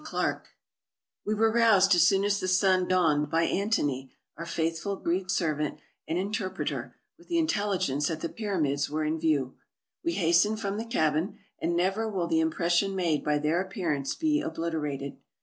CLARKE 0.03 0.47
WE 1.27 1.35
were 1.35 1.51
roused 1.53 1.93
as 1.93 2.07
soon 2.07 2.23
as 2.23 2.39
the 2.39 2.47
sun 2.47 2.87
dawned 2.87 3.29
by 3.29 3.43
Antony, 3.43 4.11
our 4.35 4.47
faithful 4.47 4.95
Greek 4.95 5.29
servant 5.29 5.77
and 6.07 6.17
interpreter, 6.17 6.95
with 7.19 7.27
the 7.27 7.37
intelligence 7.37 8.07
that 8.07 8.21
the 8.21 8.27
Pyramids 8.27 8.89
were 8.89 9.03
in 9.03 9.19
view. 9.19 9.57
We 10.03 10.13
hastened 10.13 10.59
from 10.59 10.77
the 10.79 10.85
cabin; 10.85 11.37
and 11.61 11.75
never 11.77 12.09
will 12.09 12.25
the 12.25 12.39
impression 12.39 12.95
made 12.95 13.23
by 13.23 13.37
their 13.37 13.61
appearance 13.61 14.15
be 14.15 14.41
obliterated. 14.41 15.17